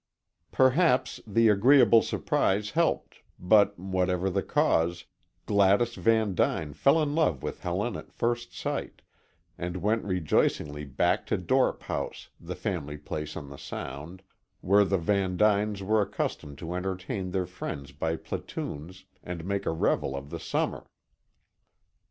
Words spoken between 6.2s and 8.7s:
Duyn fell in love with Helen at first